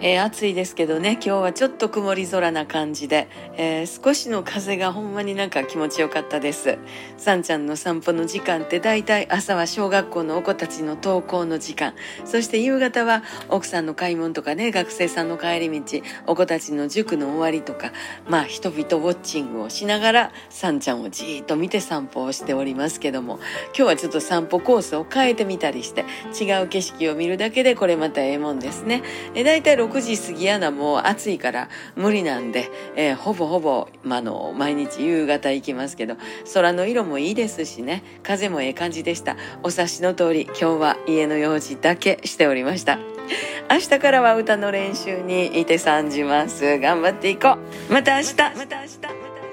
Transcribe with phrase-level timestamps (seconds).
[0.00, 6.78] えー、暑いですけどね、今日はちょっと曇り空な感じで、えー、少しの風がほんまになんか気持ちよかったです。
[7.16, 11.94] さんちゃんの散歩の時間って大体朝は小学校のお子たちの登校の時間、
[12.24, 17.92] そして夕方は奥さんの買い物とかね、学生さんの帰り道、お子たちの塾の終わりとか、
[18.28, 26.04] まあ人々ウォッチングをしながら、さんちゃんをじーっと見て散歩をしておりますけども、今日はちょっと散歩コースを変えてみたりして、
[26.40, 29.02] 違う景色を見るだけでこれまたええもんですね。
[29.34, 36.16] え大体6時過ぎやなもう暑いから無理なんで、えー、ほぼほぼ、まあの、毎日夕方行きますけど、
[36.54, 39.36] 空の色もいいですしね、風もええ感じでした。
[39.62, 42.98] お察しの通り、今日は家の用事だけしておりました。
[43.70, 46.78] 明日からは歌の練習にいて参じます。
[46.78, 47.58] 頑張っていこ
[47.90, 47.92] う。
[47.92, 48.34] また明日。
[48.36, 49.51] また明日。